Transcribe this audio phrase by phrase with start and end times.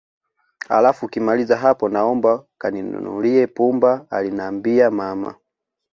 [0.69, 5.35] Alafu ukimaliza hapo naomba kaninunulie pumba alinambia mama